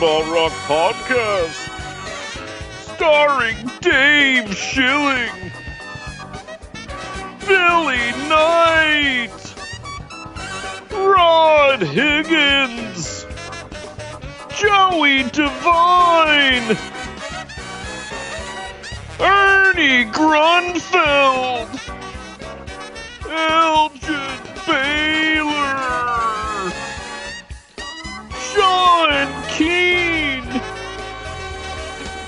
[0.00, 1.68] Roundball Rock Podcast,
[2.94, 5.52] starring Dave Schilling,
[7.46, 9.30] Billy Knight,
[10.90, 13.26] Rod Higgins,
[14.56, 16.78] Joey Devine,
[19.20, 21.68] Ernie Grunfeld,
[23.28, 26.49] Elgin Baylor.
[28.52, 30.60] Sean Keane,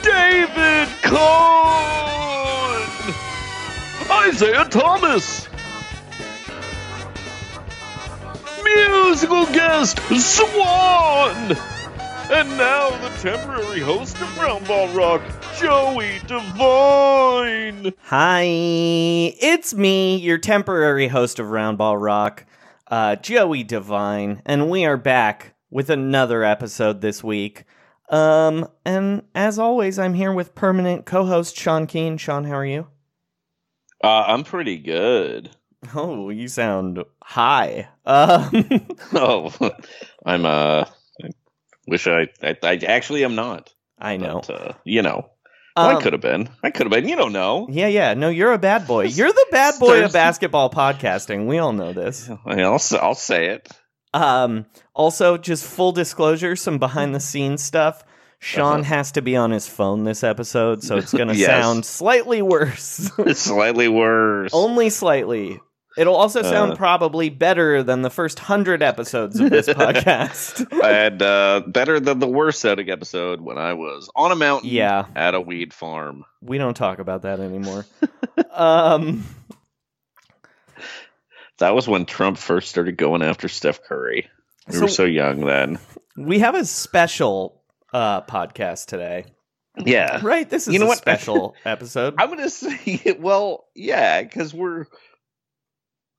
[0.02, 2.86] David Kahn,
[4.08, 5.48] Isaiah Thomas,
[8.62, 11.56] musical guest Swan,
[12.30, 15.22] and now the temporary host of Roundball Rock,
[15.58, 17.94] Joey Devine.
[18.04, 22.44] Hi, it's me, your temporary host of Roundball Rock,
[22.86, 27.64] uh, Joey Devine, and we are back with another episode this week.
[28.10, 32.18] Um, and as always, I'm here with permanent co-host Sean Keane.
[32.18, 32.86] Sean, how are you?
[34.04, 35.50] Uh, I'm pretty good.
[35.94, 37.88] Oh, you sound high.
[38.04, 38.50] Um,
[39.14, 39.50] Oh,
[40.24, 40.84] I'm uh,
[41.24, 41.28] I
[41.88, 43.72] wish I, I, I actually am not.
[43.98, 44.42] I know.
[44.46, 45.30] But, uh, you know,
[45.76, 46.48] well, I Um, could have been.
[46.62, 47.08] I could have been.
[47.08, 47.66] You don't know.
[47.70, 48.14] Yeah, yeah.
[48.14, 49.04] No, you're a bad boy.
[49.06, 51.46] You're the bad boy of basketball podcasting.
[51.46, 52.28] We all know this.
[52.44, 53.68] I'll, I'll say it.
[54.14, 58.04] Um, also, just full disclosure, some behind the scenes stuff.
[58.38, 58.82] Sean Uh-huh.
[58.94, 61.46] has to be on his phone this episode, so it's going to Yes.
[61.48, 63.10] sound slightly worse.
[63.34, 64.50] Slightly worse.
[64.52, 65.60] Only slightly.
[65.96, 66.76] It'll also sound Uh.
[66.76, 70.66] probably better than the first hundred episodes of this podcast.
[70.82, 75.04] and uh, better than the worst sounding episode when I was on a mountain Yeah.
[75.14, 76.24] at a weed farm.
[76.40, 77.84] we don't talk about that anymore.
[78.52, 79.24] um,
[81.62, 84.28] That was when Trump first started going after Steph Curry.
[84.68, 85.78] We were So- so young then.
[86.16, 87.62] we have a special
[87.92, 89.26] uh, podcast today,
[89.78, 90.18] Yeah.
[90.24, 90.48] right?
[90.50, 90.98] This is You know a what?
[90.98, 92.14] special episode.
[92.18, 94.86] I'm gonna say, well, yeah, because we're.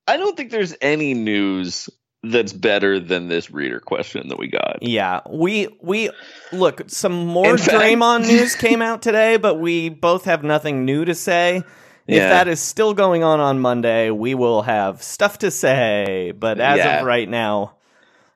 [0.07, 1.89] I don't think there's any news
[2.23, 4.79] that's better than this reader question that we got.
[4.81, 6.09] Yeah, we we
[6.53, 10.85] look some more In fact- Draymond news came out today, but we both have nothing
[10.85, 11.63] new to say.
[12.07, 16.33] If that is still going on on Monday, we will have stuff to say.
[16.37, 16.99] But as Yeah.
[16.99, 17.75] of right now,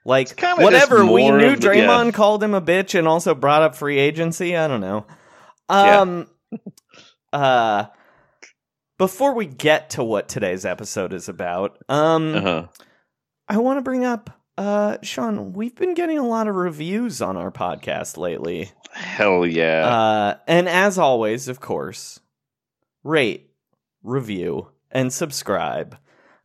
[0.05, 2.11] like whatever we knew, the- Draymond yeah.
[2.11, 4.55] called him a bitch and also brought up free agency.
[4.55, 5.05] I don't know.
[5.69, 5.99] Yeah.
[5.99, 6.27] Um,
[7.33, 7.85] uh,
[8.97, 12.67] before we get to what today's episode is about, um, Uh-huh.
[13.49, 17.35] I want to bring up, uh, Sean, we've been getting a lot of reviews on
[17.37, 18.71] our podcast lately.
[18.93, 19.85] Hell yeah.
[19.87, 22.19] Uh, and as always, of course,
[23.03, 23.46] rate,
[24.03, 25.97] review, and subscribe.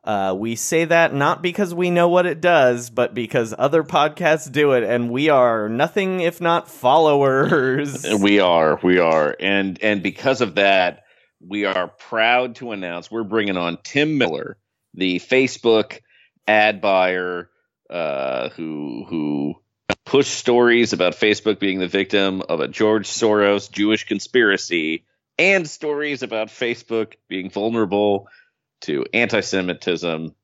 [0.05, 4.51] Uh, we say that not because we know what it does, but because other podcasts
[4.51, 8.05] do it, and we are nothing if not followers.
[8.21, 11.05] we are, we are, and and because of that,
[11.41, 14.57] we are proud to announce we're bringing on Tim Miller,
[14.95, 16.01] the Facebook
[16.49, 17.49] ad buyer,
[17.89, 19.55] uh, who who
[20.05, 25.05] push stories about Facebook being the victim of a George Soros Jewish conspiracy
[25.43, 28.29] and stories about Facebook being vulnerable
[28.83, 30.35] to anti Semitism.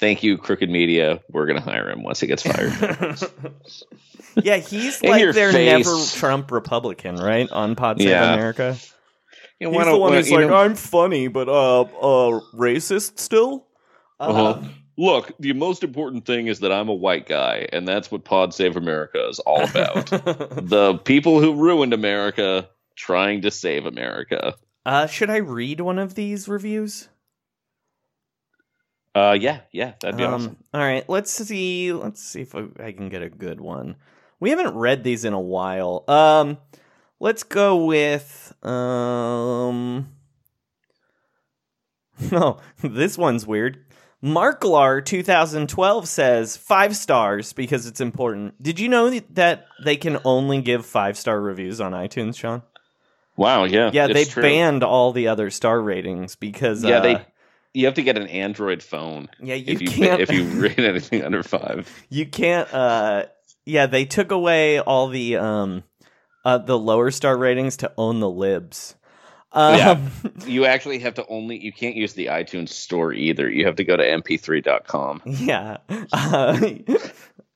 [0.00, 1.20] Thank you, Crooked Media.
[1.30, 2.72] We're going to hire him once he gets fired.
[4.42, 5.86] yeah, he's like their face.
[5.86, 7.50] never Trump Republican, right?
[7.50, 8.34] On Pod Save Yeah.
[8.34, 8.76] America.
[9.60, 13.68] You know, He's the one who's like, know- I'm funny, but uh, uh, racist still.
[14.18, 14.62] Uh-huh.
[14.98, 18.52] Look, the most important thing is that I'm a white guy, and that's what Pod
[18.52, 20.06] Save America is all about.
[20.10, 24.54] the people who ruined America trying to save America.
[24.86, 27.08] Uh, should I read one of these reviews?
[29.14, 30.56] Uh, yeah, yeah, that'd be Um, awesome.
[30.74, 31.92] All right, let's see.
[31.92, 33.96] Let's see if I, I can get a good one.
[34.40, 36.04] We haven't read these in a while.
[36.08, 36.58] Um,
[37.20, 40.08] let's go with um.
[42.30, 43.84] No, this one's weird.
[44.22, 48.60] Marklar 2012 says five stars because it's important.
[48.62, 52.62] Did you know that they can only give five star reviews on iTunes, Sean?
[53.36, 54.42] Wow, yeah, Yeah, they true.
[54.42, 57.26] banned all the other star ratings because Yeah, uh, they.
[57.76, 59.28] You have to get an Android phone.
[59.40, 61.90] Yeah, you if you can't- if you rate anything under five.
[62.08, 63.24] you can't uh
[63.66, 65.82] yeah they took away all the um
[66.44, 68.94] uh the lower star ratings to own the libs
[69.50, 70.00] um, Yeah.
[70.46, 71.58] You actually have to only.
[71.64, 73.48] You can't use the iTunes store either.
[73.50, 75.22] You have to go to mp3.com.
[75.26, 75.78] yeah
[76.12, 76.58] uh,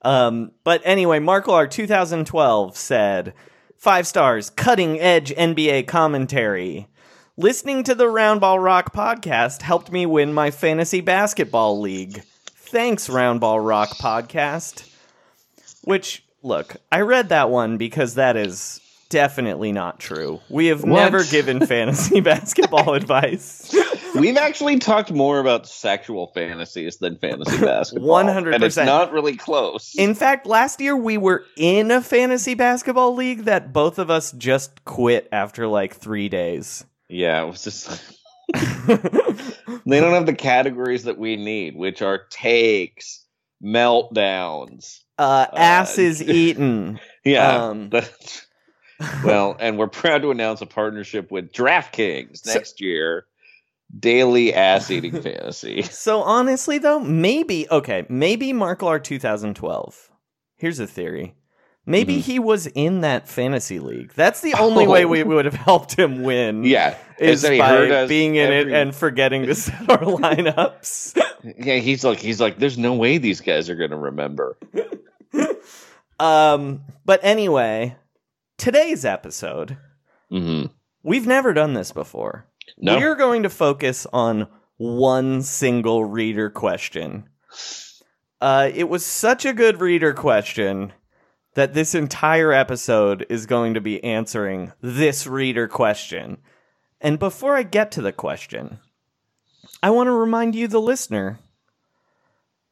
[0.03, 3.35] um but anyway marklar 2012 said
[3.79, 6.89] five stars cutting edge nba commentary.
[7.37, 12.23] Listening to the roundball rock podcast helped me win my fantasy basketball league.
[12.51, 14.93] Thanks roundball rock podcast.
[15.85, 20.41] Which, look, I read that one because that is definitely not true.
[20.51, 21.01] We have What?
[21.01, 23.75] never given fantasy basketball advice.
[24.15, 28.23] We've actually talked more about sexual fantasies than fantasy basketball.
[28.25, 28.55] 100%.
[28.55, 29.95] And it's not really close.
[29.97, 34.33] In fact, last year we were in a fantasy basketball league that both of us
[34.33, 36.85] just quit after like three days.
[37.09, 38.15] yeah, it was just.
[38.87, 43.25] they don't have the categories that we need, which are takes,
[43.63, 45.01] meltdowns.
[45.19, 46.99] Uh, ass is eaten.
[47.25, 47.67] Yeah.
[47.67, 48.47] Um, that's-
[49.25, 53.25] well, and we're proud to announce a partnership with DraftKings So- next year.
[53.99, 55.81] Daily ass eating fantasy.
[55.81, 60.11] So honestly, though, maybe okay, maybe Marklar 2012.
[60.57, 61.35] Here's a theory.
[61.87, 62.21] Maybe Mm-hmm.
[62.21, 64.13] he was in that fantasy league.
[64.13, 66.65] That's the only way we would have helped him win.
[66.65, 66.99] Yeah.
[67.19, 71.17] is so by heard us being in every- it and forgetting to set our lineups.
[71.57, 74.59] Yeah, he's like he's like, there's no way these guys are gonna remember.
[76.21, 77.97] um, but anyway,
[78.59, 79.79] today's episode,
[80.31, 80.67] hmm
[81.03, 82.47] we've never done this before.
[82.77, 82.99] No.
[82.99, 87.29] We're going to focus on one single reader question.
[88.41, 90.93] Uh, it was such a good reader question
[91.55, 96.39] that this entire episode is going to be answering this reader question.
[97.01, 98.79] And before I get to the question,
[99.83, 101.41] I want to remind you, the listener,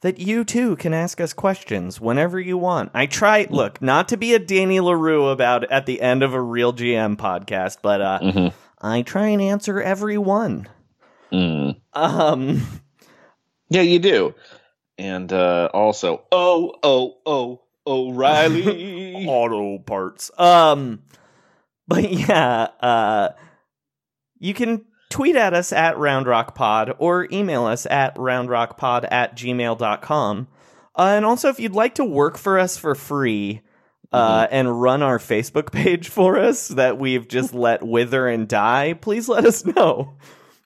[0.03, 2.91] that you too can ask us questions whenever you want.
[2.95, 6.41] I try, look, not to be a Danny LaRue about at the end of a
[6.41, 8.53] real GM podcast, but uh, Mhm.
[8.81, 10.69] I try and answer every one.
[11.33, 11.77] Mm.
[11.95, 12.63] Um,
[13.69, 14.35] Yeah, you do.
[14.99, 19.27] And uh also, oh, oh, oh, O'Reilly.
[19.29, 20.31] auto parts.
[20.39, 21.03] Um,
[21.89, 23.29] but yeah, uh,
[24.39, 24.85] you can
[25.17, 30.49] tweet at us at roundrockpod or email us at roundrockpod at gmail.com.
[30.95, 33.63] Uh, and also, if you'd like to work for us for free
[34.13, 38.93] uh, and run our Facebook page for us that we've just let wither and die,
[38.93, 40.19] please let us know.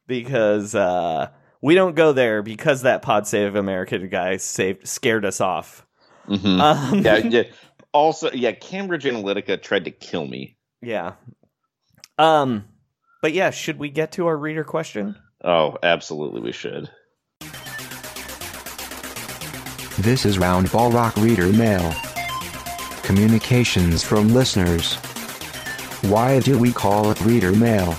[0.09, 1.29] Because uh,
[1.63, 5.87] we don't go there because that Pod Save America guy saved scared us off.
[6.29, 6.61] Mhm.
[6.61, 7.43] Um, yeah, yeah.
[7.93, 10.57] Also, yeah, Cambridge Analytica tried to kill me.
[10.83, 11.13] Yeah.
[12.19, 12.65] Um
[13.21, 15.17] but yeah, should we get to our reader question?
[15.43, 16.91] Oh, absolutely we should.
[19.99, 21.93] This is Roundball Rock Reader Mail.
[23.03, 24.95] Communications from listeners.
[26.03, 27.97] Why do we call it Reader Mail?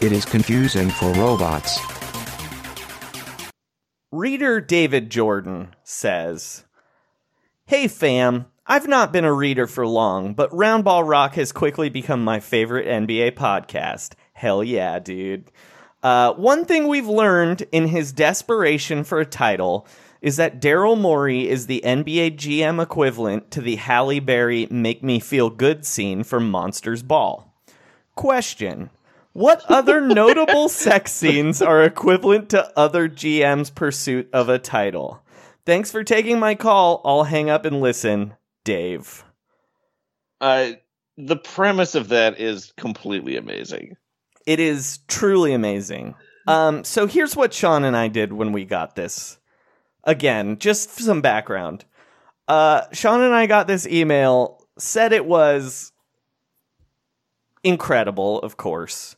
[0.00, 1.78] It is confusing for robots.
[4.10, 6.64] Reader David Jordan says,
[7.66, 12.22] Hey fam, I've not been a reader for long, but Roundball Rock has quickly become
[12.22, 14.12] my favorite NBA podcast.
[14.34, 15.50] Hell yeah, dude.
[16.02, 19.86] Uh, one thing we've learned in his desperation for a title
[20.20, 25.18] is that Daryl Morey is the NBA GM equivalent to the Halle Berry Make Me
[25.18, 27.50] Feel Good scene from Monsters Ball.
[28.16, 28.90] Question
[29.32, 35.22] What other notable sex scenes are equivalent to other GM's pursuit of a title?
[35.64, 37.00] Thanks for taking my call.
[37.02, 38.34] I'll hang up and listen.
[38.68, 39.24] Dave.
[40.42, 40.72] Uh,
[41.16, 43.96] the premise of that is completely amazing.
[44.46, 46.14] It is truly amazing.
[46.46, 49.38] Um, so here's what Sean and I did when we got this.
[50.04, 51.86] Again, just some background.
[52.46, 55.90] Uh, Sean and I got this email, said it was
[57.64, 59.16] incredible, of course,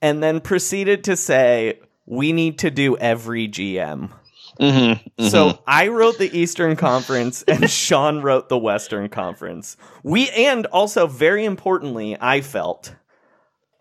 [0.00, 4.12] and then proceeded to say, we need to do every GM.
[4.60, 9.76] Mm-hmm, So I wrote the Eastern Conference and Sean wrote the Western Conference.
[10.02, 12.94] We and also very importantly, I felt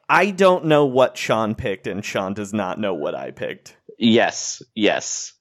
[0.09, 3.75] I don't know what Sean picked and Sean does not know what I picked.
[3.97, 5.33] yes, yes.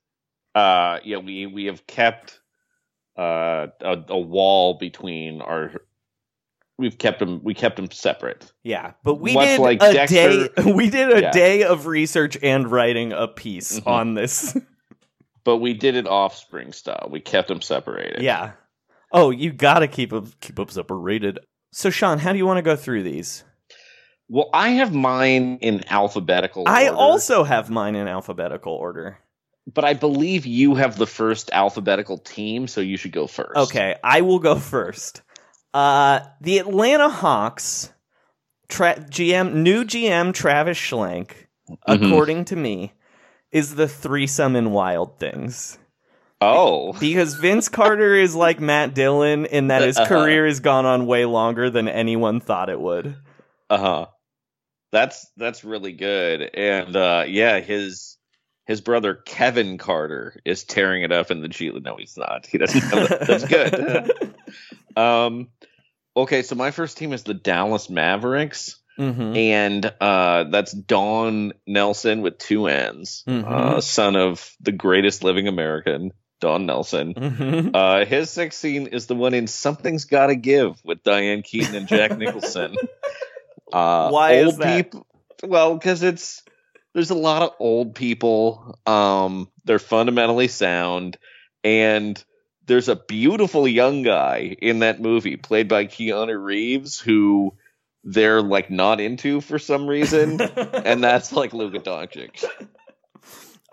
[0.55, 2.41] Uh, yeah, we we have kept
[3.19, 5.73] uh a, a wall between our.
[6.79, 7.41] We've kept them.
[7.43, 8.53] We kept them separate.
[8.63, 11.31] Yeah, but we Much did like a Dexter- day we did a Yeah.
[11.31, 13.87] day of research and writing a piece Mhm.
[13.87, 14.57] on this.
[15.47, 17.09] But we did it offspring style.
[17.11, 18.21] We kept them separated.
[18.23, 18.53] yeah.
[19.13, 21.39] Oh, you got to keep them keep them separated.
[21.73, 23.45] So Sean, how do you want to go through these?
[24.29, 26.65] Well, I have mine in alphabetical.
[26.67, 29.19] I order, also have mine in alphabetical order.
[29.73, 33.57] but I believe you have the first alphabetical team, so you should go first.
[33.57, 35.23] Okay, I will go first.
[35.73, 37.93] Uh, the Atlanta Hawks,
[38.69, 41.31] tra- GM, new GM Travis Schlenk,
[41.71, 41.77] Mhm.
[41.87, 42.93] according to me,
[43.57, 45.79] is the threesome in Wild Things.
[46.41, 50.07] Oh, Because Vince Carter is like Matt Dillon in that his Uh-huh.
[50.09, 53.17] career has gone on way longer than anyone thought it would.
[53.71, 54.07] uh huh.
[54.93, 58.17] That's that's really good, and uh, yeah, his
[58.67, 61.71] his brother Kevin Carter is tearing it up in the G.
[61.71, 62.47] No, he's not.
[62.47, 62.81] He doesn't.
[62.83, 63.27] Have that.
[63.27, 64.35] That's good.
[64.97, 65.49] um,
[66.17, 68.77] okay, so my first team is the Dallas Mavericks.
[68.97, 73.45] Hmm and uh, that's Donn Nelson with two N's, Mhm.
[73.47, 77.13] uh, son of the greatest living American, Don Nelson.
[77.13, 81.75] hmm Uh, his sex scene is the one in Something's Gotta Give with Diane Keaton
[81.75, 82.75] and Jack Nicholson.
[83.73, 84.95] Uh, Why is that?
[85.43, 86.43] well, because it's
[86.95, 88.79] there's a lot of old people.
[88.87, 91.19] Um, they're fundamentally sound,
[91.65, 92.23] and
[92.67, 97.55] there's a beautiful young guy in that movie played by Keanu Reeves who
[98.07, 100.41] they're like not into for some reason,
[100.73, 102.45] and that's like Luka Doncic.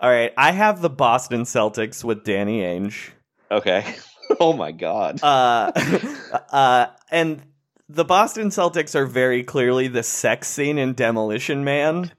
[0.00, 3.10] All right, I have the Boston Celtics with Danny Ainge.
[3.50, 3.94] Okay.
[4.40, 5.22] oh my god.
[5.22, 5.70] Uh,
[6.52, 7.42] uh, and
[7.88, 12.10] the Boston Celtics are very clearly the sex scene in Demolition Man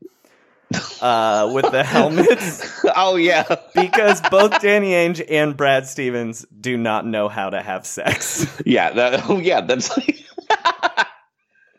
[1.01, 3.43] uh, with the helmets oh yeah.
[3.75, 8.47] because both Danny Ainge and Brad Stevens do not know how to have sex.
[8.65, 10.25] Yeah, that oh yeah, that's like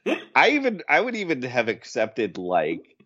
[0.34, 2.96] I even I would even have accepted like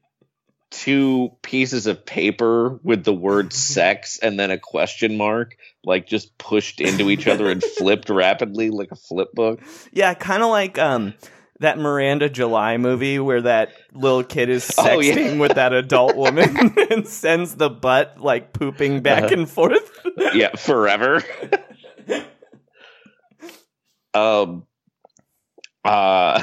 [0.71, 6.37] two pieces of paper with the word sex and then a question mark like just
[6.38, 9.61] pushed into each other and flipped rapidly like a flip book.
[9.92, 11.14] yeah, kind of like um,
[11.59, 15.38] that Miranda July movie where that little kid is sexting Oh, yeah.
[15.38, 16.57] with that adult woman
[16.90, 19.35] and sends the butt like pooping back Uh-huh.
[19.35, 19.90] and forth.
[20.35, 21.23] Yeah, forever.
[24.14, 24.66] um
[25.85, 26.42] uh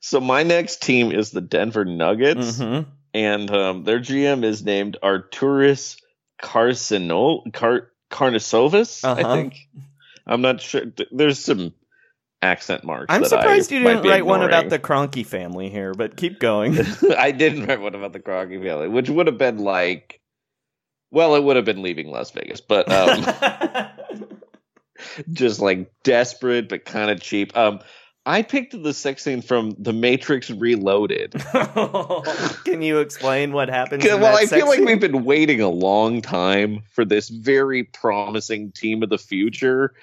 [0.00, 2.58] so my next team is the Denver Nuggets.
[2.58, 2.86] Mhm.
[3.14, 6.00] and um, their GM is named Arturis
[6.42, 9.04] Carcino Car Carnisovis.
[9.04, 9.20] Uh-huh.
[9.20, 9.68] I think.
[10.26, 10.82] I'm not sure.
[11.10, 11.72] There's some
[12.42, 13.06] accent marks.
[13.08, 16.38] I'm that surprised I you didn't write one about the Kroenke family here, but keep
[16.38, 16.78] going.
[17.18, 20.20] I didn't write one about the Crocky family, which would have been like.
[21.12, 23.88] Well, it would have been leaving Las Vegas, but um,
[25.32, 27.56] just like desperate but kind of cheap.
[27.56, 27.80] Um,
[28.26, 31.32] I picked the sex scene from The Matrix Reloaded.
[32.64, 34.02] Can you explain what happened?
[34.04, 38.72] well, that I feel like we've been waiting a long time for this very promising
[38.72, 39.94] team of the future.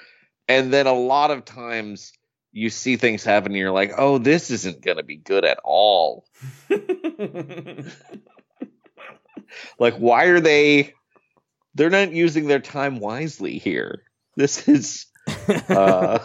[0.47, 2.11] And then a lot of times
[2.51, 5.59] you see things happen and you're like, oh, this isn't going to be good at
[5.63, 6.25] all.
[9.79, 10.93] Like, why are they.
[11.75, 14.03] They're not using their time wisely here.
[14.35, 15.05] This is.
[15.69, 16.19] Uh,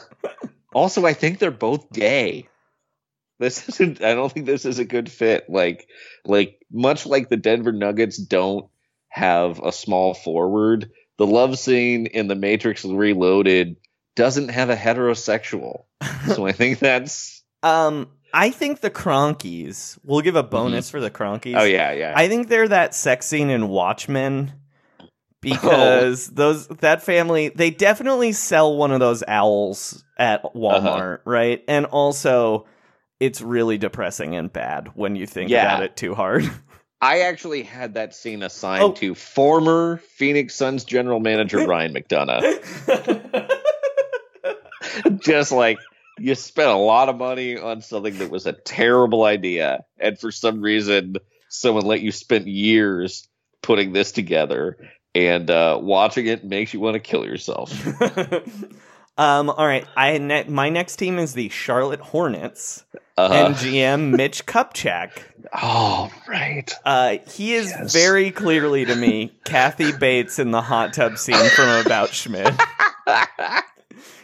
[0.73, 2.49] also, I think they're both gay.
[3.39, 4.03] This isn't.
[4.03, 5.47] I don't think this is a good fit.
[5.49, 5.89] Like,
[6.25, 8.67] like much like the Denver Nuggets don't
[9.09, 10.91] have a small forward.
[11.19, 13.77] The love scene in the Matrix Reloaded
[14.17, 15.85] doesn't have a heterosexual.
[16.35, 17.43] So I think that's.
[17.63, 19.99] um, I think the Kroenkes.
[20.03, 21.55] We'll give a bonus for the Kroenkes.
[21.55, 22.15] Oh yeah, yeah.
[22.17, 24.55] I think they're that sex scene in Watchmen
[25.45, 25.49] Oh.
[25.51, 30.51] because those that family they definitely sell one of those owls at uh-huh.
[30.57, 31.65] Walmart, right?
[31.67, 32.67] And also
[33.19, 35.63] it's really depressing and bad when you think Yeah.
[35.75, 36.49] about it too hard.
[37.01, 38.93] I actually had that scene assigned Oh.
[38.93, 43.51] to former Phoenix Suns general manager Ryan McDonough.
[45.21, 45.79] just like
[46.19, 50.31] you spent a lot of money on something that was a terrible idea, and for
[50.31, 51.17] some reason,
[51.49, 53.27] someone let you spend years
[53.63, 54.77] putting this together,
[55.15, 57.73] and uh, watching it makes you want to kill yourself.
[59.19, 62.85] um, all right, I ne- my next team is the Charlotte Hornets
[63.19, 63.33] Uh-huh.
[63.35, 65.11] and GM Mitch Kupchak.
[65.61, 66.73] Oh, right.
[66.85, 71.69] Uh, he is very clearly to me Kathy Bates in the hot tub scene from
[71.85, 72.55] About Schmidt.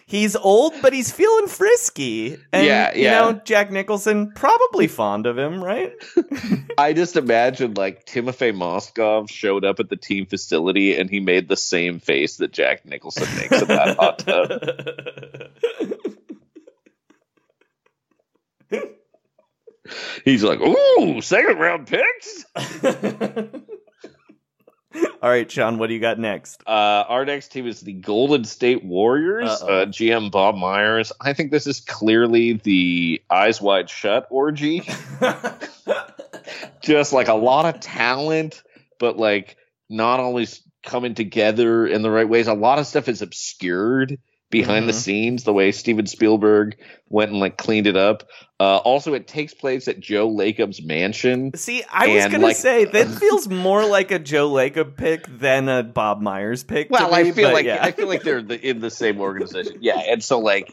[0.06, 2.38] He's old, but he's feeling frisky.
[2.52, 3.20] And, Yeah, you yeah.
[3.20, 5.92] know, Jack Nicholson, probably fond of him, right?
[6.78, 11.46] I just imagine like Timofey Mozgov showed up at the team facility and he made
[11.48, 14.50] the same face that Jack Nicholson makes in that hot tub.
[20.24, 22.44] He's like, "Ooh, second round picks."
[25.22, 26.62] All right, Sean, what do you got next?
[26.66, 29.48] Uh, our next team is the Golden State Warriors.
[29.50, 31.12] Uh, GM Bob Myers.
[31.20, 34.88] I think this is clearly the eyes wide shut orgy.
[36.80, 38.62] Just like a lot of talent,
[38.98, 39.56] but like
[39.88, 42.46] not always coming together in the right ways.
[42.46, 44.18] A lot of stuff is obscured
[44.50, 44.96] behind the Mhm.
[44.96, 46.76] scenes, the way Steven Spielberg
[47.08, 48.28] went and like cleaned it up.
[48.60, 51.52] Uh, also, it takes place at Joe Lacob's mansion.
[51.54, 55.68] See, I was gonna like- say that feels more like a Joe Lacob pick than
[55.68, 56.88] a Bob Myers pick.
[56.88, 57.78] to Well, I feel like yeah.
[57.84, 59.78] I feel like they're the, in the same organization.
[59.80, 60.72] Yeah, and so like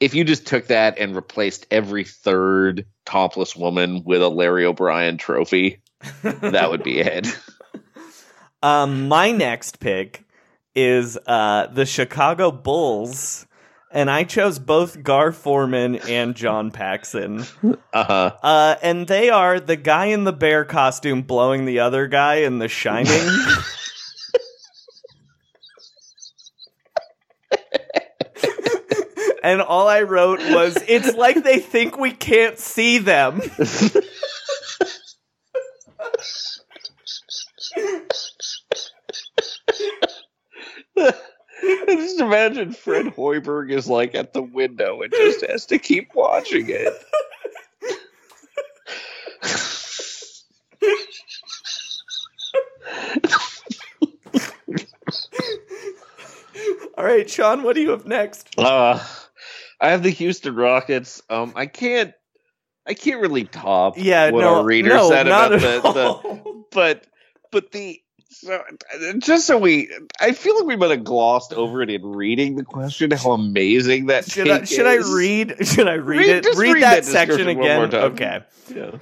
[0.00, 5.16] if you just took that and replaced every third topless woman with a Larry O'Brien
[5.18, 5.78] trophy,
[6.22, 7.28] that would be it.
[8.62, 10.23] Um, my next pick
[10.74, 13.46] is uh, the Chicago Bulls,
[13.90, 17.44] and I chose both Gar Forman and John Paxson.
[17.92, 18.32] Uh-huh.
[18.42, 22.58] Uh, and they are the guy in the bear costume blowing the other guy in
[22.58, 23.12] The Shining.
[29.44, 33.40] and all I wrote was, "It's like they think we can't see them."
[40.96, 41.12] I
[41.86, 46.66] just imagine Fred Hoiberg is like at the window and just has to keep watching
[46.68, 46.92] it.
[56.96, 58.56] All right, Sean, what do you have next?
[58.58, 59.04] Uh,
[59.80, 61.22] I have the Houston Rockets.
[61.28, 62.14] Um, I can't,
[62.86, 67.06] I can't really top Yeah, what no, our reader no, said about the, the, but,
[67.50, 68.62] but the, so
[69.18, 72.64] just so we, I feel like we might have glossed over it in reading the
[72.64, 73.10] question.
[73.10, 76.56] How amazing that Should I take should I read should I read, Read- it?
[76.56, 78.00] Read, read that, that section description one more again.
[78.00, 78.12] time.
[78.12, 78.40] Okay.
[78.74, 78.98] Yeah.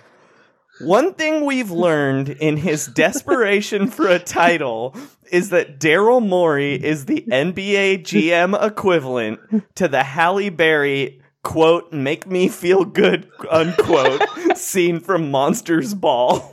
[0.80, 4.96] One thing we've learned in his desperation for a title
[5.30, 9.38] is that Daryl Morey is the NBA GM equivalent
[9.76, 14.22] to the Halle Berry quote "Make me feel good" unquote
[14.56, 16.48] scene from Monsters Ball.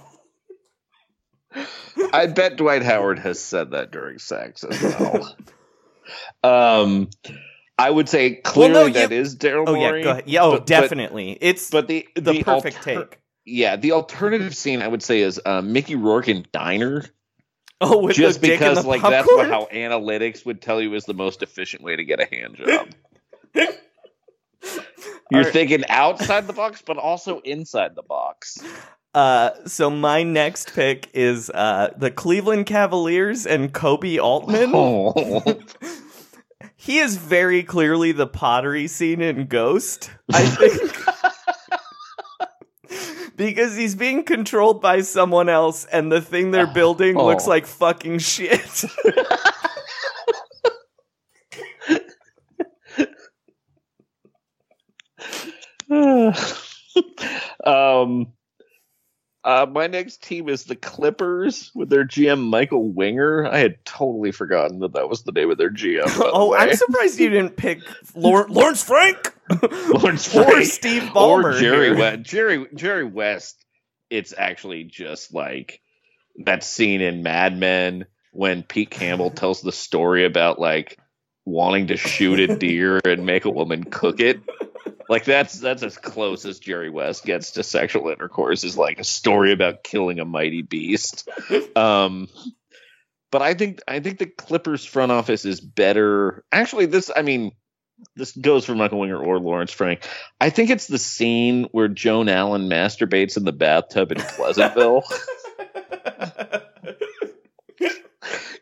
[2.14, 5.36] I bet Dwight Howard has said that during sex as well.
[6.44, 7.10] um,
[7.78, 10.00] I would say clearly no, you- that is Daryl Oh Morey.
[10.00, 10.24] yeah, go ahead.
[10.28, 11.38] Yeah, oh, but- but- definitely.
[11.40, 13.20] it's But the the, the perfect alter- take.
[13.46, 17.04] Yeah, the alternative scene I would say is uh, Mickey Rourke in Diner,
[17.82, 19.14] Oh, with just the dick and because like popcorn?
[19.14, 22.26] that's what, how analytics would tell you is the most efficient way to get a
[22.26, 22.90] hand job.
[25.32, 25.54] You're Alright.
[25.54, 28.62] thinking outside the box, but also inside the box.
[29.14, 34.72] Uh, so my next pick is uh, the Cleveland Cavaliers and Koby Altman.
[34.74, 35.14] Oh.
[36.82, 40.96] He is very clearly the pottery scene in Ghost, I think.
[43.36, 47.26] because he's being controlled by someone else and the thing they're building Oh.
[47.26, 48.86] looks like fucking shit.
[57.66, 58.28] um,
[59.44, 63.48] uh, my next team is the Clippers with their GM Michael Winger.
[63.48, 66.04] I had totally forgotten that that was the name of their GM.
[66.04, 67.82] by the oh, I'm surprised you didn't pick
[68.16, 69.34] Lawrence Frank
[69.94, 70.66] Lawrence or Frank.
[70.66, 71.56] Steve Ballmer.
[71.56, 71.96] or Jerry.
[71.96, 72.24] West.
[72.24, 73.66] Jerry Jerry West.
[74.10, 75.82] It's actually just like
[76.46, 80.98] that scene in Mad Men when Pete Campbell tells the story about like
[81.46, 84.42] wanting to shoot a deer and make a woman cook it.
[85.10, 89.04] Like that's that's as close as Jerry West gets to sexual intercourse is like a
[89.04, 91.28] story about killing a mighty beast.
[91.76, 92.30] Um
[93.32, 96.44] but I think I think the Clippers front office is better.
[96.52, 97.54] Actually, this I mean
[98.16, 100.08] this goes for Michael Winger or Lawrence Frank.
[100.40, 105.04] I think it's the scene where Joan Allen masturbates in the bathtub in Pleasantville.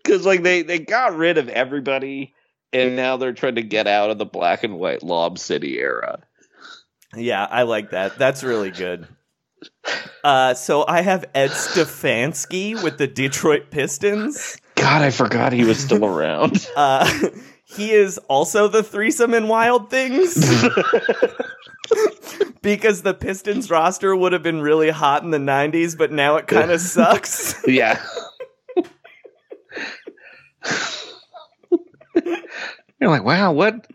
[0.08, 2.34] Because like they they got rid of everybody
[2.72, 6.20] and now they're trying to get out of the black and white Lob City era.
[7.18, 8.18] Yeah, I like that.
[8.18, 9.08] That's really good.
[10.24, 14.58] Uh, so I have Ed Stefanski with the Detroit Pistons.
[14.76, 16.68] God, I forgot he was still around.
[16.76, 17.10] Uh,
[17.66, 20.36] he is also the threesome in Wild Things.
[22.62, 26.48] because the Pistons roster would have been really hot in the 90s, but now it
[26.48, 27.56] kind of sucks.
[27.68, 28.02] yeah.
[33.00, 33.88] You're like, wow, what?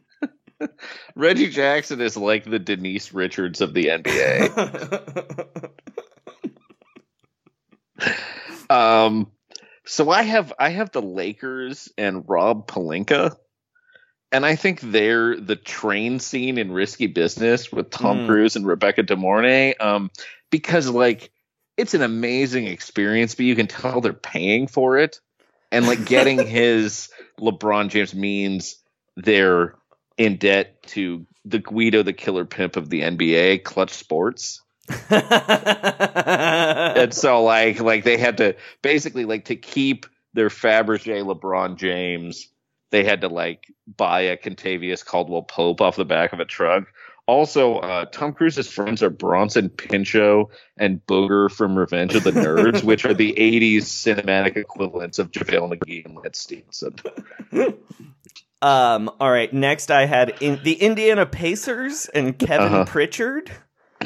[1.15, 5.51] Reggie Jackson is like the Denise Richards of the NBA.
[8.71, 9.31] um,
[9.85, 13.37] so I have I have the Lakers and Rob Pelinka,
[14.31, 18.27] and I think they're the train scene in Risky Business with Tom Mm.
[18.27, 19.75] Cruise and Rebecca De Mornay.
[19.79, 20.11] Um,
[20.51, 21.31] because like
[21.77, 25.21] it's an amazing experience, but you can tell they're paying for it,
[25.71, 27.09] and like getting his
[27.41, 28.77] LeBron James means
[29.17, 29.75] they're
[30.19, 34.61] in debt to the Guido the Killer Pimp of the NBA, Clutch Sports.
[35.11, 42.49] and so like like they had to basically like to keep their Fabergé LeBron James,
[42.91, 46.85] they had to like buy a Kentavious Caldwell Pope off the back of a truck.
[47.27, 52.83] Also, uh, Tom Cruise's friends are Bronson Pinchot and Booger from Revenge of the Nerds,
[52.85, 56.97] which are the '80s cinematic equivalents of JaVale McGee and Lance Stephenson.
[58.61, 62.85] um, all right, next I had in- the Indiana Pacers and Kevin Uh-huh.
[62.87, 63.51] Pritchard.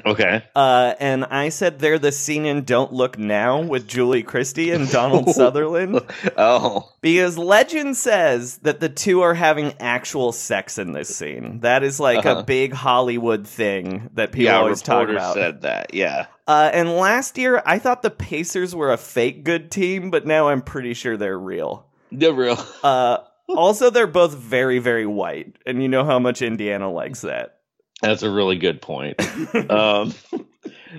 [0.05, 0.45] Okay.
[0.55, 4.91] Uh, and I said they're the scene in Don't Look Now with Julie Christie and
[4.91, 6.01] Donald Sutherland.
[6.37, 11.61] Oh, Because legend says that the two are having actual sex in this scene.
[11.61, 12.41] That is like Uh-huh.
[12.41, 14.59] a big Hollywood thing that people yeah.
[14.59, 15.35] always talk about.
[15.35, 15.95] said that.
[15.95, 16.27] Yeah.
[16.47, 20.49] Uh, and last year, I thought the Pacers were a fake good team, but now
[20.49, 21.87] I'm pretty sure they're real.
[22.13, 22.59] They're real.
[22.85, 27.56] Uh, also, they're both very, very white, and you know how much Indiana likes that.
[28.03, 29.21] That's a really good point.
[29.71, 30.15] um,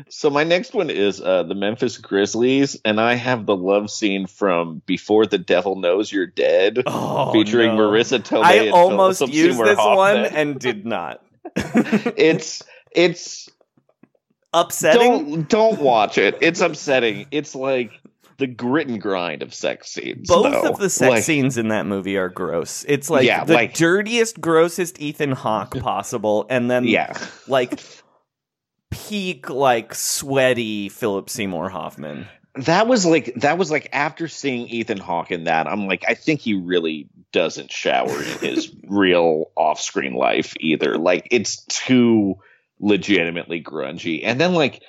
[0.09, 4.27] so my next one is uh, the Memphis Grizzlies, and I have the love scene
[4.27, 7.81] from Before the Devil Knows You're Dead, Oh, featuring no.
[7.89, 8.43] Marisa Tomei.
[8.43, 11.23] I and almost Philip used this one and did not.
[11.55, 13.49] it's it's
[14.53, 15.25] Upsetting.
[15.27, 16.37] don't don't watch it.
[16.41, 17.27] It's upsetting.
[17.31, 17.91] It's like
[18.37, 20.27] the grit and grind of sex scenes.
[20.27, 20.69] Both though.
[20.69, 22.85] of the sex Like, scenes in that movie are gross.
[22.87, 27.79] It's like Yeah, the like- dirtiest, grossest Ethan Hawke possible, and then Yeah, like
[28.91, 32.27] peak like sweaty Philip Seymour Hoffman.
[32.55, 36.13] that was like that was like after seeing Ethan Hawke in that, I'm like, I
[36.13, 40.97] think he really doesn't shower in his real off-screen life either.
[40.97, 42.35] Like it's too
[42.79, 44.81] legitimately grungy, and then like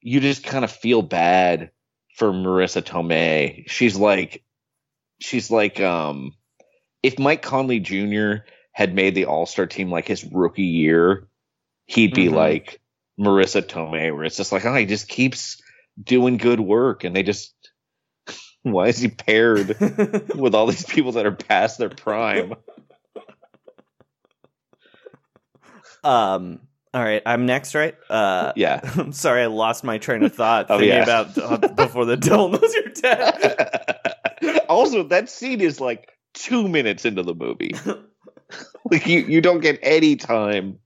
[0.00, 1.70] you just kind of feel bad
[2.14, 3.68] for Marisa Tomei.
[3.68, 4.42] She's like,
[5.20, 6.32] she's like, um,
[7.02, 8.46] if Mike Conley Jr.
[8.72, 11.28] had made the All Star team like his rookie year,
[11.86, 12.34] he'd be Mhm.
[12.34, 12.80] like
[13.18, 15.60] Marisa Tomei, where it's just like, oh, he just keeps
[16.02, 17.52] doing good work, and they just.
[18.62, 19.68] Why is he paired
[20.34, 22.54] with all these people that are past their prime?
[26.02, 26.60] Um.
[26.94, 27.94] All right, I'm next, right?
[28.08, 28.80] Uh, Yeah.
[28.96, 31.02] I'm sorry, I lost my train of thought Oh, thinking yeah.
[31.02, 34.62] about uh, before the devil knows you're dead.
[34.68, 37.74] also, that scene is like two minutes into the movie.
[38.90, 40.78] like you, you don't get any time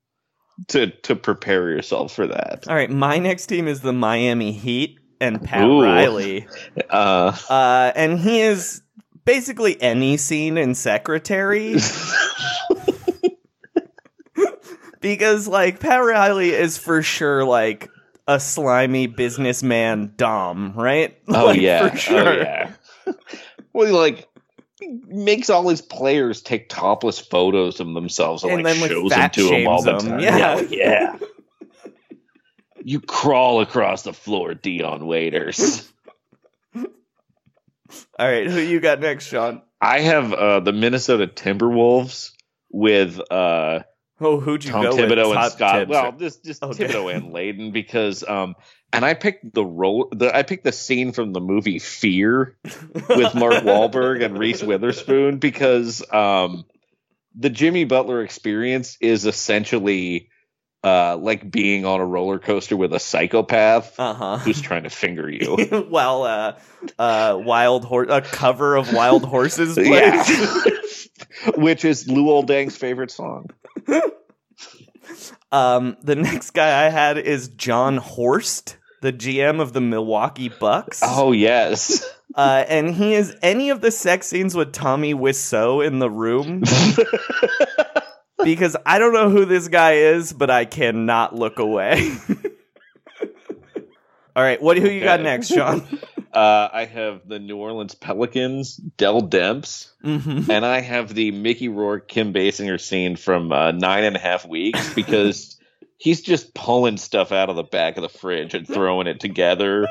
[0.68, 2.66] to to prepare yourself for that.
[2.68, 5.83] All right, my next team is the Miami Heat and Pat Ooh.
[5.83, 6.47] Riley.
[6.90, 8.83] Uh, Uh, and he is
[9.25, 11.77] basically any scene in Secretary.
[15.01, 17.91] Because, like, Pat Riley is for sure, like,
[18.29, 21.19] a slimy businessman Dom, right?
[21.29, 22.29] oh Like, yeah, For sure.
[22.29, 22.73] oh yeah.
[23.73, 24.29] well, he, like
[25.09, 29.11] makes all his players take topless photos of themselves and, And like then, like, shows
[29.11, 30.21] them to him all the time.
[30.21, 30.55] Yeah.
[30.55, 31.17] like, yeah.
[32.85, 35.87] You crawl across the floor, Dion Waiters.
[36.75, 36.87] All
[38.19, 39.63] right, who you got next, Sean?
[39.81, 42.31] I have uh, the Minnesota Timberwolves
[42.71, 43.81] with uh,
[44.20, 45.38] Oh, who'd you Tom go Thibodeau with?
[45.38, 45.88] and Scott.
[45.88, 46.87] Well, this just Okay.
[46.87, 48.57] Thibodeau and Layden because um,
[48.92, 50.09] and I picked the role.
[50.11, 55.38] The I picked the scene from the movie Fear with Mark Wahlberg and Reese Witherspoon
[55.38, 56.64] because um,
[57.37, 60.31] the Jimmy Butler experience is essentially
[60.88, 64.38] uh, like being on a roller coaster with a psychopath uh-huh.
[64.38, 65.57] who's trying to finger you.
[65.88, 66.59] While uh,
[66.98, 69.90] uh, Wild Horse, a cover of Wild Horses plays.
[69.90, 70.64] yeah,
[71.57, 73.51] which is Lou Oldang's favorite song.
[75.53, 81.01] Um, the next guy I had is Jon Horst, the GM of the Milwaukee Bucks.
[81.03, 82.05] Oh yes.
[82.35, 86.62] Uh, and he is any of the sex scenes with Tommy Wiseau in the room.
[88.44, 92.11] Because I don't know who this guy is, but I cannot look away.
[94.37, 95.87] All right, what who you got next, Sean?
[96.31, 100.48] Uh, I have the New Orleans Pelicans, Dell Demps, Mhm.
[100.51, 104.46] and I have the Mickey Rourke Kim Basinger scene from uh, Nine and a Half
[104.46, 105.59] Weeks because
[105.96, 109.88] he's just pulling stuff out of the back of the fridge and throwing it together.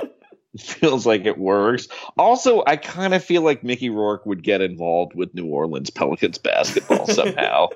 [0.60, 1.88] Feels like it works.
[2.18, 6.38] Also, I kind of feel like Mickey Rourke would get involved with New Orleans Pelicans
[6.38, 7.68] basketball somehow,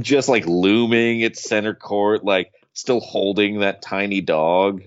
[0.00, 4.82] just like looming at center court, like still holding that tiny dog.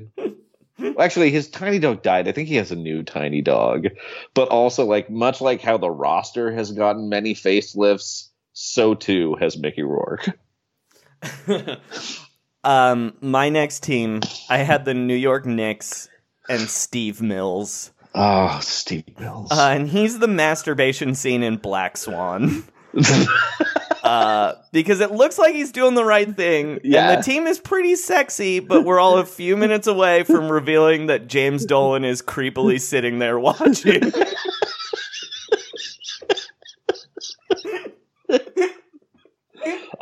[0.99, 2.27] Actually, his tiny dog died.
[2.27, 3.87] I think he has a new tiny dog.
[4.33, 9.57] But also, like much like how the roster has gotten many facelifts, so too has
[9.57, 10.37] Mickey Rourke.
[12.63, 16.09] um, my next team, I had the New York Knicks
[16.49, 17.91] and Steve Mills.
[18.15, 19.51] Oh, Steve Mills.
[19.51, 22.63] Uh, and he's the masturbation scene in Black Swan.
[24.03, 26.79] uh, because it looks like he's doing the right thing.
[26.83, 27.11] Yeah.
[27.11, 31.07] And the team is pretty sexy, but we're all a few minutes away from revealing
[31.07, 34.11] that James Dolan is creepily sitting there watching.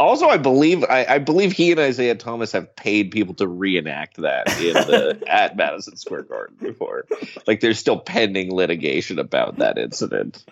[0.05, 4.17] also, I believe I, I believe he and Isaiah Thomas have paid people to reenact
[4.17, 7.05] that in the at Madison Square Garden before.
[7.47, 10.43] Like there's still pending litigation about that incident.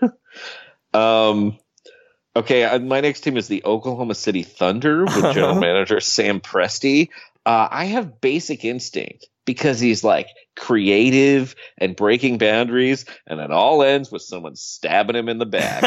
[0.94, 1.58] um
[2.36, 7.10] okay, uh, my next team is the Oklahoma City Thunder with general manager Sam Presti.
[7.46, 13.82] Uh, I have basic instinct because he's like creative and breaking boundaries, and it all
[13.82, 15.82] ends with someone stabbing him in the back.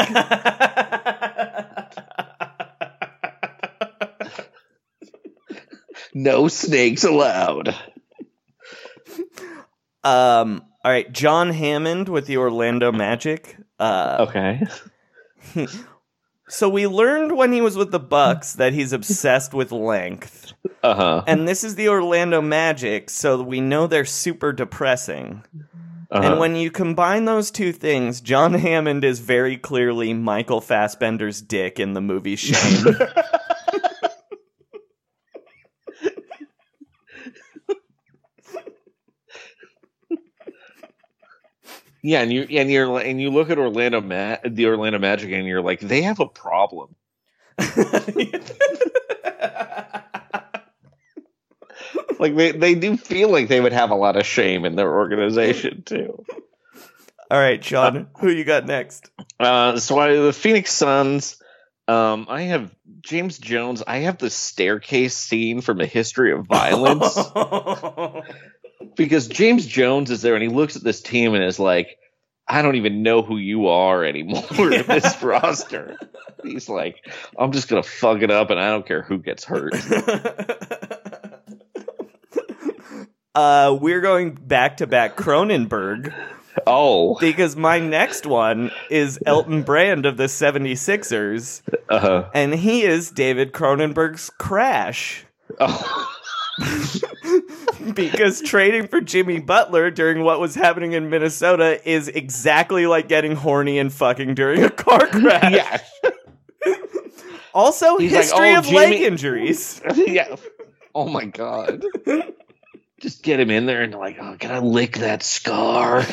[6.18, 7.68] No snakes allowed.
[10.04, 13.56] um, all right, John Hammond with the Orlando Magic.
[13.78, 14.62] Uh, Okay.
[16.50, 20.54] So we learned when he was with the Bucks that he's obsessed with length.
[20.82, 21.22] Uh huh.
[21.26, 25.44] And this is the Orlando Magic, so we know they're super depressing.
[26.10, 26.22] Uh-huh.
[26.26, 31.78] And when you combine those two things, John Hammond is very clearly Michael Fassbender's dick
[31.78, 32.96] in the movie Shame.
[42.02, 45.46] Yeah, and you and you're and you look at Orlando Ma- the Orlando Magic and
[45.46, 46.94] you're like they have a problem.
[52.18, 54.92] like they, they do feel like they would have a lot of shame in their
[54.92, 56.24] organization too.
[57.30, 59.10] All right, Sean, who you got next?
[59.38, 61.42] Uh, so I, the Phoenix Suns,
[61.86, 63.82] um, I have James Jones.
[63.86, 67.16] I have the staircase scene from A History of Violence
[68.98, 71.96] because James Jones is there and he looks at this team and is like,
[72.46, 75.96] I don't even know who you are anymore in this roster.
[76.42, 76.96] He's like,
[77.38, 79.72] I'm just gonna fuck it up and I don't care who gets hurt.
[83.34, 86.12] uh, we're going back to back Cronenberg
[86.66, 93.10] Oh, because my next one is Elton Brand of the 76ers, uh, and he is
[93.10, 95.24] David Cronenberg's Crash.
[95.60, 96.14] oh,
[97.94, 103.34] because trading for Jimmy Butler during what was happening in Minnesota is exactly like getting
[103.36, 105.52] horny and fucking during a car crash.
[105.52, 105.78] yeah,
[107.54, 109.80] Also, He's like, history "Oh, of leg injuries.
[109.96, 110.36] yeah.
[110.94, 111.84] Oh my god.
[113.00, 116.04] Just get him in there and like, oh, can I lick that scar?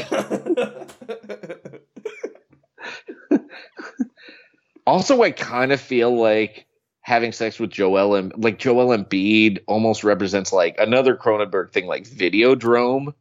[4.86, 6.68] also, I kind of feel like
[7.06, 12.06] having sex with Joel and like Joel Embiid almost represents like another Cronenberg thing, like
[12.06, 13.14] Videodrome,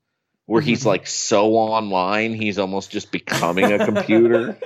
[0.47, 4.59] where he's like so online, he's almost just becoming a computer.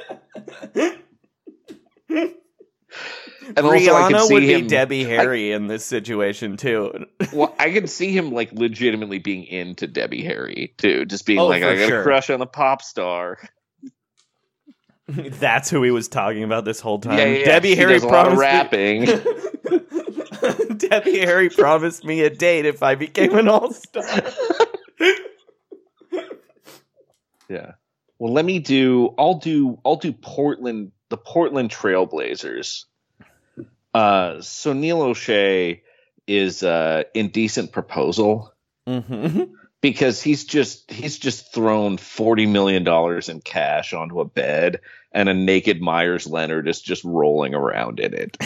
[3.56, 7.06] And also, I Rihanna see would him, be Debbie Harry in this situation too.
[7.32, 11.46] Well, I can see him like legitimately being into Debbie Harry too, just being Oh,
[11.46, 12.00] like, I got sure.
[12.00, 13.38] a crush on the pop star.
[15.40, 17.18] That's who he was talking about this whole time.
[17.18, 17.44] yeah, yeah.
[17.44, 19.00] Debbie Harry promised rapping.
[19.02, 19.06] me,
[20.76, 24.04] Debbie Harry promised me a date if I became an all star.
[27.48, 27.72] yeah.
[28.18, 29.14] Well, let me do.
[29.18, 29.78] I'll do.
[29.84, 30.92] I'll do Portland.
[31.08, 32.84] The Portland Trailblazers.
[33.94, 35.80] Uh, so Neil Olshey
[36.26, 38.52] is uh, indecent proposal
[38.88, 39.42] hmm
[39.80, 44.80] because he's just he's just thrown forty million dollars in cash onto a bed,
[45.12, 48.36] and a naked Meyers Leonard is just rolling around in it.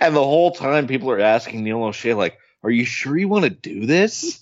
[0.00, 3.44] and the whole time, people are asking Neil Olshey, like, "Are you sure you want
[3.44, 4.40] to do this?"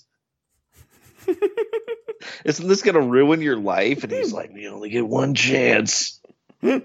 [2.45, 4.03] Isn't this gonna ruin your life?
[4.03, 6.19] And he's like, "We only get one chance."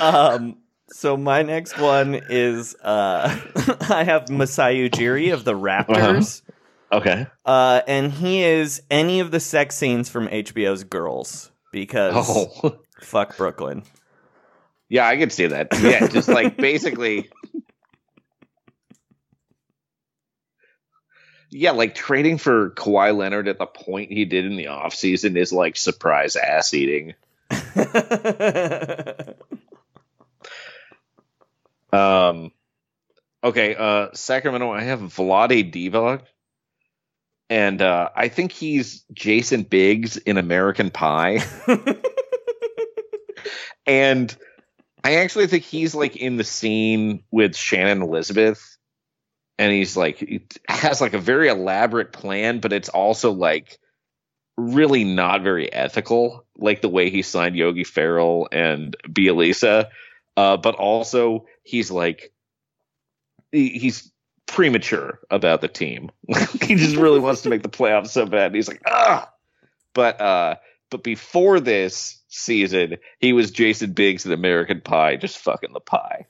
[0.00, 0.56] Um,
[0.92, 3.36] so my next one is uh,
[3.90, 6.42] I have Masai Ujiri of the Raptors,
[6.92, 7.26] Okay.
[7.44, 13.36] uh, and he is any of the sex scenes from HBO's Girls because Oh, fuck
[13.36, 13.82] Brooklyn.
[14.88, 15.68] yeah, I could see that.
[15.80, 17.30] Yeah, just like basically.
[21.54, 25.52] Yeah, like trading for Kawhi Leonard at the point he did in the offseason is
[25.52, 27.12] like surprise ass eating.
[31.92, 32.52] Um,
[33.44, 34.70] okay, uh, Sacramento.
[34.72, 36.22] I have Vlade Divac,
[37.50, 41.40] and uh, I think he's Jason Biggs in American Pie.
[43.86, 44.34] and
[45.04, 48.78] I actually think he's like in the scene with Shannon Elizabeth,
[49.58, 53.78] and he's like he has like a very elaborate plan, but it's also like
[54.56, 59.88] really not very ethical, like the way he signed Yogi Ferrell and Bjelica.
[60.36, 62.32] Uh, but also he's like
[63.50, 64.10] he, he's
[64.46, 66.10] premature about the team.
[66.62, 68.46] he just really wants to make the playoffs so bad.
[68.46, 69.30] And he's like, ah.
[69.94, 70.56] But uh,
[70.90, 76.26] but before this season, he was Jason Biggs in American Pie, just fucking the pie.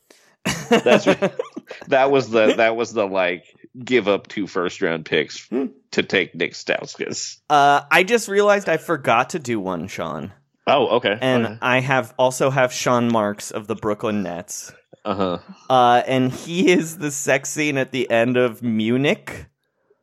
[0.69, 1.05] That's
[1.89, 3.45] that was the that was the like
[3.85, 5.49] give up two first round picks
[5.93, 7.39] to take Nik Stauskas.
[7.49, 10.33] uh, I just realized I forgot to do one, Sean,
[10.67, 11.19] Oh, okay.
[11.21, 14.73] and I have also have Sean Marks of the Brooklyn Nets.
[15.05, 15.39] uh huh.
[15.69, 19.47] Uh, and he is the sex scene at the end of Munich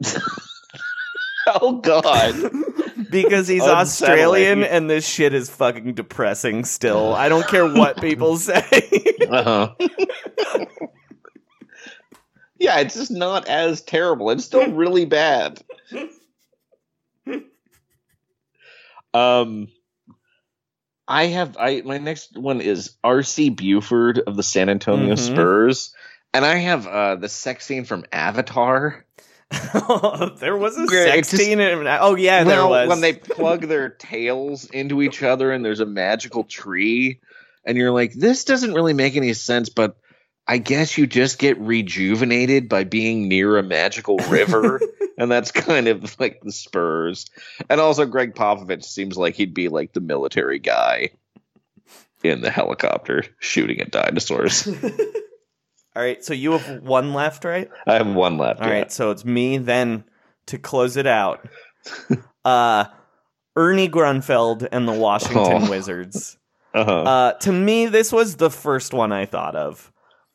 [1.48, 2.36] Oh God.
[3.10, 3.80] because he's Unsettling.
[3.80, 7.14] Australian and this shit is fucking depressing still.
[7.14, 8.64] I don't care what people say.
[9.28, 10.66] Uh huh.
[12.60, 14.30] yeah, it's just not as terrible.
[14.30, 15.64] It's still really bad.
[19.14, 19.70] Um,
[21.10, 23.50] I have I my next one is R.C.
[23.50, 25.20] Buford of the San Antonio Mhm.
[25.20, 25.94] Spurs,
[26.34, 29.04] and I have uh the sex scene from Avatar.
[30.40, 31.60] there was a Yeah, sex just- scene.
[31.60, 32.90] In, oh yeah, there Well, was.
[32.90, 37.20] when they plug their tails into each other and there's a magical tree,
[37.66, 39.98] and you're like, this doesn't really make any sense, but
[40.48, 44.80] I guess you just get rejuvenated by being near a magical river,
[45.20, 47.28] and that's kind of like the Spurs.
[47.70, 51.10] And also, Gregg Popovich seems like he'd be like the military guy
[52.24, 54.68] in the helicopter shooting at dinosaurs.
[55.96, 57.70] All right, so you have one left, right?
[57.88, 58.62] I have one left.
[58.62, 58.74] All yeah.
[58.74, 60.04] right, so it's me then
[60.48, 61.48] to close it out.
[62.46, 62.86] uh
[63.56, 65.70] Ernie Grunfeld and the Washington Oh.
[65.70, 66.38] Wizards.
[66.74, 66.92] Uh-huh.
[67.02, 69.92] Uh to me this was the first one I thought of.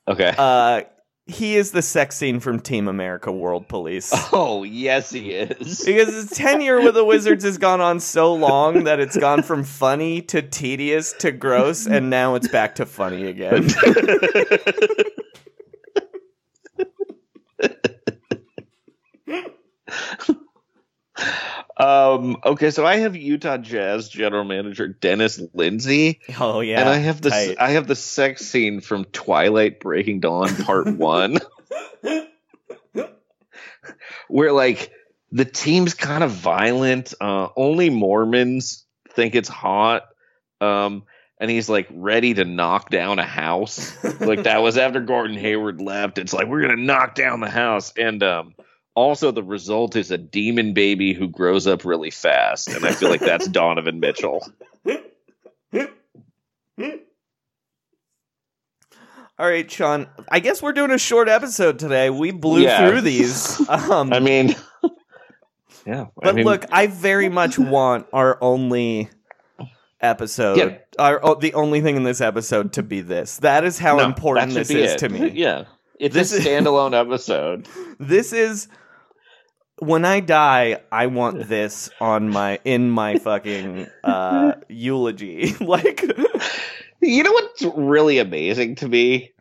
[0.09, 0.33] okay.
[0.37, 0.83] Uh
[1.27, 4.13] he is the sex scene from Team America World Police.
[4.33, 5.83] oh, yes, he is.
[5.85, 9.65] Because his tenure with the Wizards has gone on so long that it's gone from
[9.65, 13.69] funny to tedious to gross, and now it's back to funny again.
[21.77, 26.99] Um, okay, so I have Utah Jazz general manager Dennis Lindsay, Oh yeah, and I
[26.99, 27.57] have the tight.
[27.59, 31.39] I have the sex scene from Twilight Breaking Dawn Part One,
[34.29, 34.93] where like
[35.33, 37.13] the team's kind of violent.
[37.21, 40.05] Uh, only Mormons think it's hot.
[40.61, 41.05] Um,
[41.39, 43.93] and he's like ready to knock down a house.
[44.21, 46.19] like that was after Gordon Hayward left.
[46.19, 48.55] It's like we're gonna knock down the house, and um,
[48.95, 53.09] also the result is a demon baby who grows up really fast, and I feel
[53.11, 54.47] like that's Donovan Mitchell.
[59.37, 60.07] All right, Sean.
[60.31, 62.09] I guess we're doing a short episode today.
[62.09, 62.89] We blew Yeah.
[62.89, 63.61] through these.
[63.69, 64.55] Um, I mean,
[65.87, 66.03] yeah.
[66.03, 69.11] I but mean, look, I very much want our only
[70.01, 70.79] episode, Yeah.
[70.99, 73.39] our oh, the only thing in this episode to be this.
[73.39, 74.99] That is how no, important this is it.
[74.99, 75.31] to me.
[75.31, 75.65] yeah,
[75.99, 77.67] it's This a is- standalone episode.
[77.99, 78.69] This is
[79.79, 85.55] when I die, I want this on my in my fucking uh eulogy.
[85.61, 86.03] like
[87.01, 89.33] You know what's really amazing to me?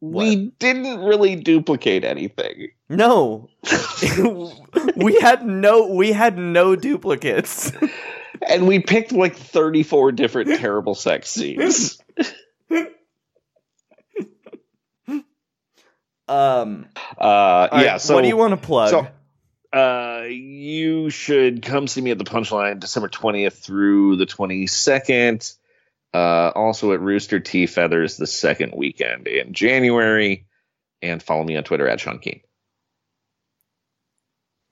[0.00, 2.68] We didn't really duplicate anything.
[2.88, 3.48] no.
[4.96, 7.72] we had no we had no duplicates.
[8.48, 11.98] And we picked like 34 different terrible sex scenes.
[16.28, 18.90] Um Uh, all right, yeah, so what do you want to plug?
[18.90, 19.08] So,
[19.72, 25.56] uh, you should come see me at the Punchline December 20th through the 22nd.
[26.14, 27.66] Uh, also at Rooster T.
[27.66, 30.46] Feathers the second weekend in January.
[31.02, 32.40] And follow me on Twitter at Sean Keen.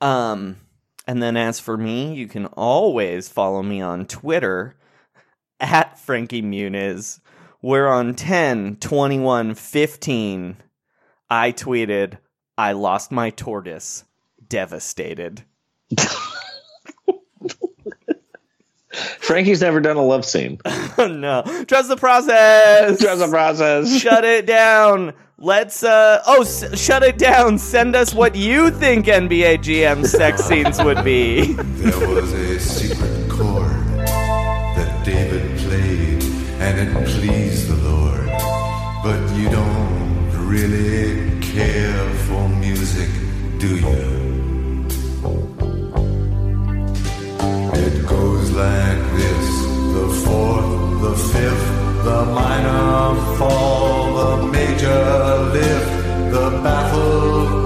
[0.00, 0.56] Um,
[1.06, 4.76] and then as for me, you can always follow me on Twitter
[5.60, 7.20] at Frankie Muniz.
[7.62, 10.56] We're on 10, 21, 15.
[11.28, 12.18] I tweeted,
[12.56, 14.04] I lost my tortoise
[14.48, 15.44] devastated.
[19.20, 20.58] Frankie's never done a love scene.
[20.98, 21.42] no.
[21.66, 23.00] Trust the process.
[23.00, 23.94] Trust the process.
[24.00, 25.12] Shut it down.
[25.38, 27.58] Let's uh oh, s- shut it down.
[27.58, 31.52] Send us what you think NBA GM sex scenes would be.
[31.52, 36.22] there was a secret chord that David played
[36.62, 38.26] and it pleased the Lord.
[39.04, 43.10] But you don't really care for music,
[43.58, 44.15] do you?
[48.56, 51.66] like this the fourth, the fifth,
[52.04, 55.04] the minor fall, the major
[55.52, 55.90] lift,
[56.32, 57.65] the baffled.